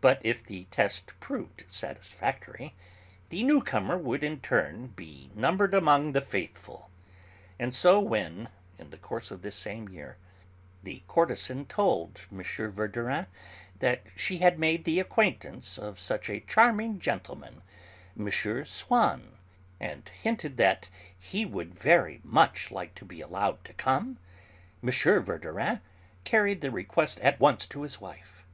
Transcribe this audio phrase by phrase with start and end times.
[0.00, 2.72] But if the test proved satisfactory,
[3.30, 6.88] the newcomer would in turn be numbered among the 'faithful.'
[7.58, 8.48] And so when,
[8.78, 10.18] in the course of this same year,
[10.84, 12.44] the courtesan told M.
[12.44, 13.26] Verdurin
[13.80, 17.62] that she had made the acquaintance of such a charming gentleman,
[18.16, 18.30] M.
[18.64, 19.36] Swann,
[19.80, 20.88] and hinted that
[21.18, 24.18] he would very much like to be allowed to come,
[24.80, 24.90] M.
[24.92, 25.80] Verdurin
[26.22, 28.44] carried the request at once to his wife.